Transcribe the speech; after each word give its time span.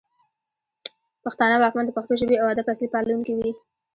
پښتانه 1.23 1.55
واکمن 1.59 1.85
د 1.85 1.91
پښتو 1.97 2.13
ژبې 2.21 2.35
او 2.41 2.47
ادب 2.53 2.65
اصلي 2.73 2.87
پالونکي 2.93 3.33
وو 3.35 3.51